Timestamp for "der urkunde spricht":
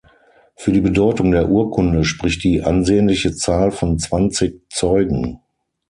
1.29-2.43